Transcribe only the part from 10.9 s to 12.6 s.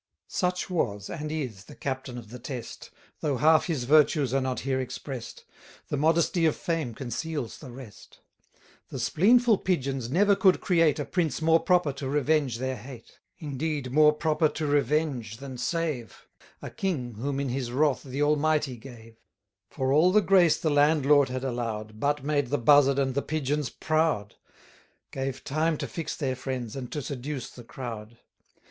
A prince more proper to revenge